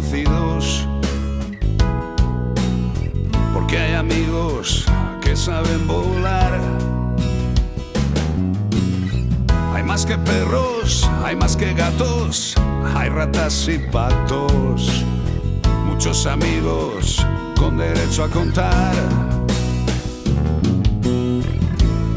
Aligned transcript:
conocidos. 0.00 0.86
Porque 3.52 3.78
hay 3.78 3.94
amigos 3.94 4.84
que 5.20 5.36
saben 5.36 5.86
volar. 5.86 6.60
Hay 9.74 9.82
más 9.82 10.04
que 10.06 10.16
perros, 10.18 11.08
hay 11.24 11.36
más 11.36 11.56
que 11.56 11.72
gatos, 11.74 12.54
hay 12.94 13.08
ratas 13.08 13.68
y 13.68 13.78
patos. 13.78 15.04
Muchos 15.86 16.26
amigos 16.26 17.24
con 17.58 17.76
derecho 17.76 18.24
a 18.24 18.28
contar. 18.28 18.94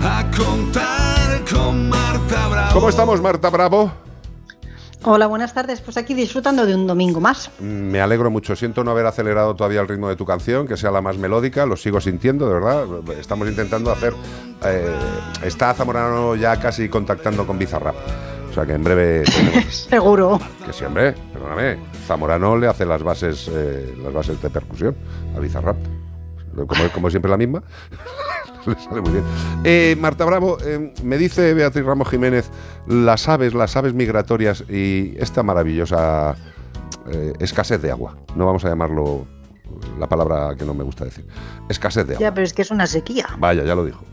A 0.02 0.24
contar 0.36 1.44
con 1.52 1.90
Marta 1.90 2.48
Bravo. 2.48 2.74
¿Cómo 2.74 2.90
estamos, 2.90 3.22
Marta 3.22 3.50
Bravo? 3.50 3.92
Hola, 5.06 5.28
buenas 5.28 5.54
tardes. 5.54 5.82
Pues 5.82 5.98
aquí 5.98 6.14
disfrutando 6.14 6.66
de 6.66 6.76
un 6.76 6.88
domingo 6.88 7.20
más. 7.20 7.52
Me 7.60 8.00
alegro 8.00 8.32
mucho. 8.32 8.56
Siento 8.56 8.84
no 8.86 8.92
haber 8.92 9.06
acelerado 9.06 9.54
todavía 9.56 9.82
el 9.82 9.88
ritmo 9.88 10.08
de 10.08 10.16
tu 10.16 10.26
canción, 10.26 10.66
que 10.66 10.78
sea 10.78 10.92
la 10.92 11.02
más 11.02 11.18
melódica. 11.18 11.66
Lo 11.66 11.76
sigo 11.76 12.00
sintiendo, 12.00 12.48
de 12.48 12.54
verdad. 12.54 12.86
Estamos 13.20 13.50
intentando 13.50 13.92
hacer. 13.92 14.14
eh, 14.66 14.96
está 15.44 15.74
Zamorano 15.74 16.36
ya 16.36 16.58
casi 16.58 16.88
contactando 16.88 17.46
con 17.46 17.60
Bizarrap. 17.60 17.96
O 18.50 18.54
sea 18.54 18.66
que 18.66 18.74
en 18.74 18.84
breve. 18.84 19.26
Seguro. 19.70 20.40
que 20.66 20.72
siempre, 20.72 21.14
perdóname. 21.34 21.80
Zamorano 22.08 22.56
le 22.58 22.68
hace 22.68 22.86
las 22.86 23.04
bases, 23.04 23.50
eh, 23.52 23.94
las 24.02 24.14
bases 24.14 24.42
de 24.42 24.50
percusión 24.50 24.96
a 25.36 25.40
Bizarrap. 25.40 25.78
Como, 26.56 26.90
como 26.94 27.10
siempre 27.10 27.30
la 27.30 27.38
misma. 27.38 27.62
Le 28.66 28.80
sale 28.80 29.02
muy 29.02 29.12
bien. 29.12 29.24
Eh, 29.64 29.96
Marta 30.00 30.26
Bravo, 30.26 30.58
eh, 30.64 30.94
me 31.04 31.18
dice 31.18 31.54
Beatriz 31.54 31.86
Ramos 31.86 32.10
Jiménez 32.10 32.50
las 32.88 33.28
aves, 33.28 33.54
las 33.54 33.76
aves 33.76 33.94
migratorias 33.94 34.64
y 34.70 35.16
esta 35.18 35.44
maravillosa 35.44 36.36
eh, 37.12 37.34
escasez 37.40 37.82
de 37.82 37.92
agua. 37.92 38.18
No 38.36 38.46
vamos 38.46 38.64
a 38.66 38.70
llamarlo 38.70 39.26
la 40.00 40.08
palabra 40.08 40.56
que 40.58 40.66
no 40.66 40.74
me 40.74 40.84
gusta 40.84 41.06
decir. 41.06 41.26
Escasez 41.70 42.08
de 42.08 42.16
agua. 42.16 42.22
Ya, 42.22 42.34
pero 42.34 42.46
es 42.46 42.54
que 42.54 42.62
es 42.62 42.72
una 42.72 42.88
sequía. 42.88 43.28
Vaya, 43.38 43.64
ya 43.64 43.76
lo 43.76 43.86
dijo. 43.86 44.04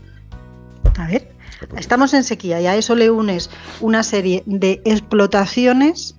A 0.97 1.07
ver, 1.07 1.31
estamos 1.77 2.13
en 2.13 2.23
sequía 2.23 2.59
y 2.59 2.67
a 2.67 2.75
eso 2.75 2.95
le 2.95 3.11
unes 3.11 3.49
una 3.79 4.03
serie 4.03 4.43
de 4.45 4.81
explotaciones 4.85 6.15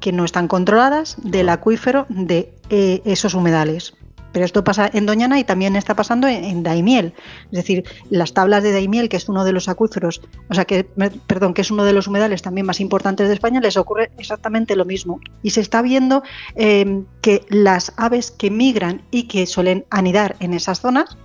que 0.00 0.12
no 0.12 0.24
están 0.24 0.48
controladas 0.48 1.16
del 1.22 1.48
acuífero 1.50 2.06
de 2.08 2.54
eh, 2.70 3.02
esos 3.04 3.34
humedales. 3.34 3.94
Pero 4.32 4.44
esto 4.44 4.64
pasa 4.64 4.88
en 4.92 5.06
Doñana 5.06 5.38
y 5.38 5.44
también 5.44 5.76
está 5.76 5.94
pasando 5.94 6.28
en, 6.28 6.62
Daimiel. 6.62 7.14
Es 7.46 7.58
decir, 7.58 7.84
las 8.10 8.32
tablas 8.32 8.62
de 8.62 8.72
Daimiel, 8.72 9.08
que 9.08 9.16
es 9.16 9.28
uno 9.28 9.44
de 9.44 9.52
los 9.52 9.68
acuíferos, 9.68 10.20
o 10.48 10.54
sea, 10.54 10.64
que, 10.64 10.84
perdón, 11.26 11.54
que 11.54 11.62
es 11.62 11.70
uno 11.70 11.84
de 11.84 11.92
los 11.92 12.06
humedales 12.06 12.42
también 12.42 12.66
más 12.66 12.80
importantes 12.80 13.28
de 13.28 13.34
España, 13.34 13.60
les 13.60 13.76
ocurre 13.76 14.10
exactamente 14.18 14.76
lo 14.76 14.84
mismo. 14.84 15.20
Y 15.42 15.50
se 15.50 15.60
está 15.60 15.82
viendo 15.82 16.22
eh, 16.54 17.02
que 17.22 17.44
las 17.48 17.92
aves 17.96 18.30
que 18.30 18.50
migran 18.50 19.02
y 19.10 19.24
que 19.24 19.46
suelen 19.46 19.84
anidar 19.90 20.36
en 20.40 20.54
esas 20.54 20.80
zonas, 20.80 21.16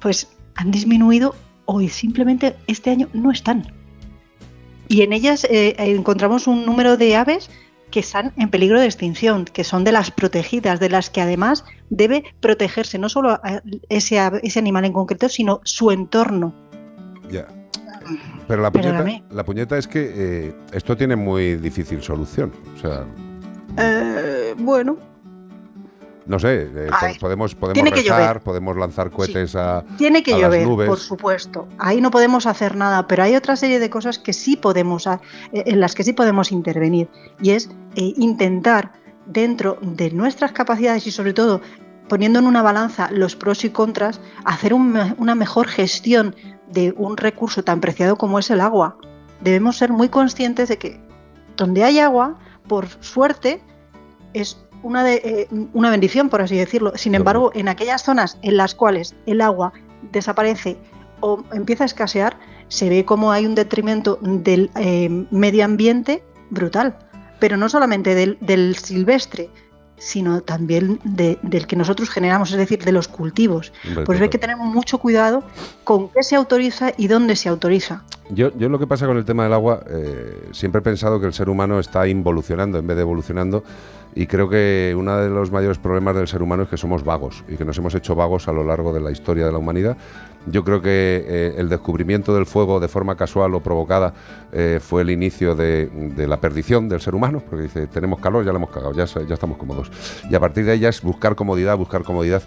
pues 0.00 0.28
han 0.54 0.70
disminuido 0.70 1.34
o 1.64 1.80
simplemente 1.88 2.56
este 2.66 2.90
año 2.90 3.08
no 3.12 3.30
están. 3.30 3.72
Y 4.88 5.02
en 5.02 5.12
ellas 5.12 5.44
eh, 5.44 5.74
encontramos 5.78 6.46
un 6.46 6.66
número 6.66 6.96
de 6.96 7.16
aves 7.16 7.50
que 7.92 8.00
están 8.00 8.32
en 8.36 8.50
peligro 8.50 8.80
de 8.80 8.86
extinción, 8.86 9.44
que 9.44 9.62
son 9.62 9.84
de 9.84 9.92
las 9.92 10.10
protegidas, 10.10 10.80
de 10.80 10.88
las 10.88 11.10
que 11.10 11.20
además 11.20 11.64
debe 11.90 12.24
protegerse 12.40 12.98
no 12.98 13.08
solo 13.08 13.30
a 13.30 13.62
ese, 13.88 14.18
ese 14.42 14.58
animal 14.58 14.84
en 14.84 14.92
concreto, 14.92 15.28
sino 15.28 15.60
su 15.62 15.92
entorno. 15.92 16.52
Ya. 17.30 17.46
Pero 18.48 18.62
la 18.62 18.72
puñeta, 18.72 19.06
la 19.30 19.44
puñeta 19.44 19.78
es 19.78 19.86
que 19.86 20.12
eh, 20.12 20.54
esto 20.72 20.96
tiene 20.96 21.14
muy 21.14 21.54
difícil 21.54 22.02
solución. 22.02 22.50
O 22.76 22.80
sea, 22.80 23.04
Eh, 23.78 24.54
bueno, 24.58 24.96
no 26.26 26.38
sé, 26.38 26.70
eh, 26.74 26.90
podemos, 27.20 27.54
podemos 27.54 27.90
rezar, 27.90 28.20
llover. 28.20 28.40
podemos 28.40 28.76
lanzar 28.76 29.10
cohetes 29.10 29.56
a... 29.56 29.84
Tiene 29.98 30.22
que 30.22 30.34
a 30.34 30.38
las 30.38 30.42
llover, 30.44 30.66
nubes. 30.66 30.88
por 30.88 30.98
supuesto. 30.98 31.68
Ahí 31.78 32.00
no 32.00 32.10
podemos 32.10 32.46
hacer 32.46 32.76
nada, 32.76 33.06
pero 33.06 33.22
hay 33.22 33.34
otra 33.34 33.56
serie 33.56 33.78
de 33.78 33.90
cosas 33.90 34.18
que 34.18 34.32
sí 34.32 34.56
podemos, 34.56 35.06
eh, 35.06 35.18
en 35.52 35.80
las 35.80 35.94
que 35.94 36.04
sí 36.04 36.12
podemos 36.12 36.52
intervenir. 36.52 37.08
Y 37.40 37.50
es 37.50 37.68
eh, 37.96 38.12
intentar, 38.16 38.92
dentro 39.26 39.78
de 39.82 40.10
nuestras 40.10 40.52
capacidades 40.52 41.06
y 41.06 41.10
sobre 41.10 41.32
todo 41.32 41.60
poniendo 42.08 42.40
en 42.40 42.46
una 42.46 42.62
balanza 42.62 43.08
los 43.10 43.36
pros 43.36 43.64
y 43.64 43.70
contras, 43.70 44.20
hacer 44.44 44.74
un 44.74 45.14
una 45.16 45.34
mejor 45.34 45.68
gestión 45.68 46.34
de 46.68 46.92
un 46.96 47.16
recurso 47.16 47.62
tan 47.62 47.80
preciado 47.80 48.16
como 48.16 48.38
es 48.38 48.50
el 48.50 48.60
agua. 48.60 48.98
Debemos 49.40 49.78
ser 49.78 49.92
muy 49.92 50.08
conscientes 50.08 50.68
de 50.68 50.78
que 50.78 51.00
donde 51.56 51.84
hay 51.84 52.00
agua, 52.00 52.38
por 52.68 52.88
suerte, 53.00 53.62
es 54.34 54.58
una, 54.82 55.04
de, 55.04 55.14
eh, 55.24 55.48
una 55.72 55.90
bendición, 55.90 56.28
por 56.28 56.42
así 56.42 56.56
decirlo. 56.56 56.92
Sin 56.96 57.14
embargo, 57.14 57.50
en 57.54 57.68
aquellas 57.68 58.02
zonas 58.02 58.38
en 58.42 58.56
las 58.56 58.74
cuales 58.74 59.14
el 59.26 59.40
agua 59.40 59.72
desaparece 60.10 60.76
o 61.20 61.42
empieza 61.52 61.84
a 61.84 61.86
escasear, 61.86 62.36
se 62.68 62.88
ve 62.88 63.04
como 63.04 63.30
hay 63.32 63.46
un 63.46 63.54
detrimento 63.54 64.18
del 64.22 64.70
eh, 64.76 65.08
medio 65.30 65.64
ambiente 65.64 66.22
brutal. 66.50 66.96
Pero 67.38 67.56
no 67.56 67.68
solamente 67.68 68.14
del, 68.14 68.38
del 68.40 68.76
silvestre, 68.76 69.50
sino 69.96 70.40
también 70.40 70.98
de- 71.04 71.38
del 71.42 71.66
que 71.68 71.76
nosotros 71.76 72.10
generamos, 72.10 72.50
es 72.50 72.56
decir, 72.56 72.82
de 72.84 72.90
los 72.92 73.06
cultivos. 73.08 73.72
Hombre, 73.86 74.04
Pues 74.04 74.20
hay 74.20 74.28
que 74.30 74.38
tener 74.38 74.56
mucho 74.56 74.98
cuidado 74.98 75.44
con 75.84 76.08
qué 76.08 76.22
se 76.24 76.34
autoriza 76.34 76.92
y 76.96 77.06
dónde 77.06 77.36
se 77.36 77.48
autoriza. 77.48 78.02
yo, 78.30 78.50
yo 78.56 78.68
lo 78.68 78.78
que 78.80 78.86
pasa 78.88 79.06
con 79.06 79.16
el 79.16 79.24
tema 79.24 79.44
del 79.44 79.52
agua, 79.52 79.84
eh, 79.88 80.48
siempre 80.52 80.80
he 80.80 80.82
pensado 80.82 81.20
que 81.20 81.26
el 81.26 81.34
ser 81.34 81.48
humano 81.48 81.78
está 81.78 82.08
involucionando 82.08 82.78
en 82.78 82.86
vez 82.86 82.96
de 82.96 83.02
evolucionando 83.02 83.62
y 84.14 84.26
creo 84.26 84.48
que 84.48 84.94
uno 84.96 85.16
de 85.16 85.30
los 85.30 85.50
mayores 85.50 85.78
problemas 85.78 86.14
del 86.14 86.28
ser 86.28 86.42
humano 86.42 86.64
es 86.64 86.68
que 86.68 86.76
somos 86.76 87.04
vagos 87.04 87.44
y 87.48 87.56
que 87.56 87.64
nos 87.64 87.78
hemos 87.78 87.94
hecho 87.94 88.14
vagos 88.14 88.46
a 88.46 88.52
lo 88.52 88.62
largo 88.62 88.92
de 88.92 89.00
la 89.00 89.10
historia 89.10 89.46
de 89.46 89.52
la 89.52 89.58
humanidad. 89.58 89.96
Yo 90.46 90.64
creo 90.64 90.82
que 90.82 91.24
eh, 91.26 91.54
el 91.56 91.68
descubrimiento 91.68 92.34
del 92.34 92.46
fuego 92.46 92.80
de 92.80 92.88
forma 92.88 93.16
casual 93.16 93.54
o 93.54 93.60
provocada 93.60 94.12
eh, 94.52 94.80
fue 94.82 95.02
el 95.02 95.10
inicio 95.10 95.54
de, 95.54 95.88
la 96.16 96.40
perdición 96.40 96.88
del 96.88 97.00
ser 97.00 97.14
humano, 97.14 97.42
porque 97.48 97.64
dice, 97.64 97.86
tenemos 97.86 98.20
calor, 98.20 98.44
ya 98.44 98.50
lo 98.50 98.58
hemos 98.58 98.70
cagado, 98.70 98.92
ya, 98.92 99.04
ya 99.04 99.34
estamos 99.34 99.56
cómodos. 99.56 99.90
Y 100.28 100.34
a 100.34 100.40
partir 100.40 100.64
de 100.64 100.72
ahí 100.72 100.80
ya 100.80 100.88
es 100.88 101.00
buscar 101.00 101.34
comodidad, 101.34 101.76
buscar 101.78 102.02
comodidad. 102.02 102.42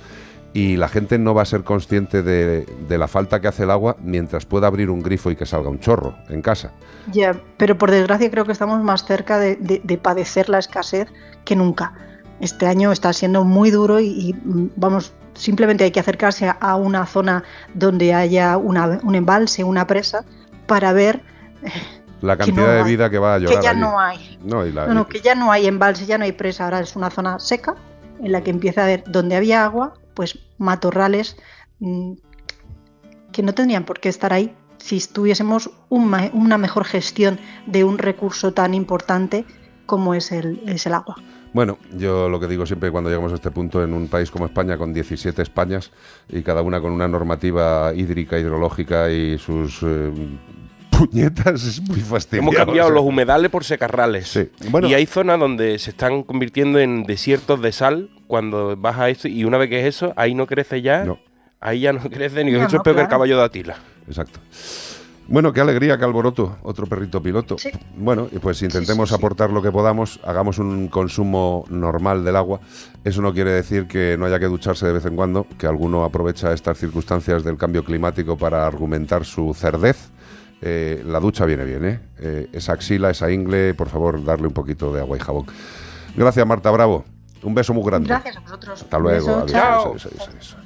Y 0.55 0.77
la 0.77 0.88
gente 0.88 1.19
no 1.19 1.33
va 1.33 1.41
a 1.41 1.45
ser 1.45 1.63
consciente 1.66 2.23
de, 2.23 2.66
de 2.88 2.97
la 2.97 3.09
falta 3.09 3.41
que 3.41 3.49
hace 3.49 3.63
el 3.63 3.71
agua 3.71 3.97
mientras 4.01 4.45
pueda 4.45 4.67
abrir 4.67 4.89
un 4.89 5.01
grifo 5.01 5.29
y 5.29 5.35
que 5.35 5.45
salga 5.45 5.67
un 5.69 5.79
chorro 5.81 6.16
en 6.29 6.41
casa. 6.41 6.71
Ya, 7.11 7.35
pero 7.57 7.77
por 7.77 7.91
desgracia 7.91 8.31
creo 8.31 8.45
que 8.45 8.53
estamos 8.53 8.81
más 8.81 9.03
cerca 9.05 9.38
de, 9.38 9.57
de- 9.57 9.81
de 9.83 9.97
padecer 9.97 10.47
la 10.47 10.59
escasez 10.59 11.09
que 11.43 11.57
nunca. 11.57 11.93
Este 12.39 12.67
año 12.67 12.93
está 12.93 13.11
siendo 13.11 13.43
muy 13.43 13.69
duro 13.69 13.99
y, 13.99 14.07
y, 14.07 14.33
mm, 14.33 14.69
vamos, 14.77 15.11
simplemente 15.33 15.83
hay 15.83 15.91
que 15.91 15.99
acercarse 15.99 16.49
a, 16.57 16.75
una 16.77 17.05
zona 17.05 17.43
donde 17.73 18.13
haya 18.13 18.55
una- 18.57 18.99
un 19.03 19.13
embalse, 19.16 19.66
una 19.66 19.85
presa, 19.87 20.23
para 20.67 20.93
ver 20.93 21.22
La 22.22 22.37
Que 22.37 22.45
cantidad 22.45 22.66
no 22.66 22.72
de 22.72 22.79
hay, 22.79 22.85
vida 22.85 23.09
que 23.09 23.19
va 23.19 23.35
a 23.35 23.39
que 23.39 23.45
llorar 23.45 23.61
ya 23.61 23.69
allí. 23.72 23.79
no 23.81 23.99
hay. 23.99 24.39
No, 24.41 24.66
y 24.66 24.72
la- 24.72 24.87
No, 24.87 24.93
no, 24.93 25.07
que 25.07 25.19
ya 25.19 25.35
no 25.35 25.51
hay 25.51 25.67
embalse, 25.67 26.05
ya 26.05 26.17
no 26.17 26.23
hay 26.23 26.31
presa, 26.31 26.63
ahora 26.63 26.79
es 26.79 26.95
una 26.95 27.09
zona 27.09 27.39
seca 27.39 27.75
en 28.22 28.31
la 28.31 28.42
que 28.42 28.52
empieza 28.52 28.81
a 28.81 28.84
haber, 28.86 29.03
donde 29.08 29.36
había 29.36 29.64
agua, 29.64 29.94
pues 30.14 30.40
matorrales 30.58 31.38
mm, 31.80 32.14
que 33.31 33.44
no 33.44 33.53
tendrían 33.53 33.86
por 33.86 34.00
qué 34.00 34.09
estar 34.09 34.34
ahí 34.34 34.56
si 34.78 35.00
tuviésemos 35.00 35.72
una 35.90 36.58
mejor 36.58 36.86
gestión 36.86 37.40
de 37.66 37.84
un 37.84 37.98
recurso 37.98 38.53
tan 38.53 38.74
importante 38.74 39.46
como 39.86 40.14
es 40.14 40.31
el, 40.31 40.62
es 40.68 40.86
el 40.86 40.94
agua. 40.94 41.16
Bueno, 41.53 41.78
yo 41.98 42.28
lo 42.28 42.40
que 42.40 42.48
digo 42.48 42.66
siempre 42.66 42.92
cuando 42.92 43.09
llegamos 43.09 43.31
a 43.31 43.36
este 43.36 43.50
punto 43.50 43.81
en 43.84 43.94
un 43.94 44.09
país 44.09 44.30
como 44.30 44.46
España 44.46 44.78
con 44.78 44.94
17 44.94 45.42
Españas 45.42 45.90
y 46.28 46.42
cada 46.42 46.62
una 46.62 46.82
con 46.82 46.92
una 46.92 47.08
normativa 47.08 47.94
hídrica, 47.96 48.38
hidrológica 48.38 49.09
y 49.09 49.38
sus 49.38 49.82
eh, 49.84 50.11
puñetas 50.97 51.64
es 51.64 51.82
muy 51.82 52.00
fastidioso. 52.00 52.50
Hemos 52.50 52.56
cambiado 52.56 52.90
los 52.90 53.03
humedales 53.03 53.52
por 53.52 53.64
secarrales. 53.64 54.28
Sí. 54.28 54.50
Bueno, 54.70 54.88
y 54.88 54.94
hay 54.94 55.06
zonas 55.06 55.40
donde 55.40 55.78
se 55.80 55.92
están 55.92 56.24
convirtiendo 56.24 56.80
en 56.80 57.03
desiertos 57.03 57.62
de 57.62 57.72
sal 57.72 58.09
cuando 58.28 58.76
vas 58.78 58.97
a 59.00 59.09
eso 59.09 59.28
y 59.28 59.44
una 59.46 59.58
vez 59.58 59.70
que 59.70 59.80
es 59.80 59.96
eso, 59.96 60.14
ahí 60.16 60.34
no 60.34 60.47
crece 60.47 60.82
ya. 60.82 61.06
No. 61.06 61.20
Ahí 61.59 61.82
ya 61.82 61.94
no 61.94 62.02
crece 62.09 62.44
ni 62.44 62.52
No, 62.52 62.59
eso 62.59 62.70
no, 62.72 62.78
es 62.78 62.84
peor 62.84 62.96
que 62.96 63.02
el 63.03 63.08
caballo 63.08 63.38
de 63.38 63.44
Atila. 63.44 63.78
Exacto. 64.08 64.40
Bueno, 65.28 65.52
qué 65.53 65.59
alegría, 65.59 65.97
qué 65.97 66.06
alboroto, 66.06 66.59
otro 66.62 66.86
perrito 66.86 67.22
piloto. 67.22 67.58
Sí. 67.58 67.72
Bueno, 67.97 68.28
y 68.32 68.38
pues 68.38 68.62
intentemos 68.62 69.09
sí, 69.09 69.16
sí. 69.16 69.18
aportar 69.18 69.50
lo 69.50 69.59
que 69.59 69.72
podamos, 69.72 70.20
hagamos 70.24 70.59
un 70.59 70.88
consumo 70.88 71.66
normal 71.68 72.24
del 72.24 72.36
agua. 72.36 72.59
Eso 73.03 73.24
no 73.24 73.34
quiere 73.34 73.50
decir 73.52 73.88
que 73.88 74.18
no 74.20 74.26
haya 74.28 74.40
que 74.40 74.46
ducharse 74.46 74.86
de 74.86 74.94
vez 74.94 75.06
en 75.06 75.16
cuando, 75.16 75.47
que 75.58 75.66
alguno 75.66 76.03
aprovecha 76.03 76.53
estas 76.53 76.78
circunstancias 76.78 77.44
del 77.44 77.58
cambio 77.58 77.84
climático 77.84 78.38
para 78.38 78.68
argumentar 78.68 79.26
su 79.26 79.56
cerdez. 79.56 80.12
Eh, 80.67 81.03
la 81.06 81.20
ducha 81.20 81.46
viene 81.46 81.64
bien, 81.64 81.85
¿eh? 81.85 82.00
Eh, 82.17 82.50
Esa 82.52 82.73
axila, 82.73 83.12
esa 83.12 83.29
ingle, 83.29 83.76
por 83.76 83.88
favor, 83.88 84.23
darle 84.26 84.47
un 84.47 84.53
poquito 84.53 84.91
de 84.91 85.00
agua 85.00 85.16
y 85.16 85.20
jabón. 85.20 85.46
Gracias, 86.16 86.47
Marta 86.47 86.72
Bravo. 86.72 87.06
Un 87.44 87.53
beso 87.53 87.72
muy 87.76 87.85
grande. 87.85 88.09
Gracias 88.09 88.35
a 88.38 88.40
vosotros. 88.40 88.82
Hasta 88.82 88.97
luego. 88.97 89.28
beso, 89.28 89.38
adiós, 89.38 89.52
chao. 89.52 89.96
adiós. 90.28 90.58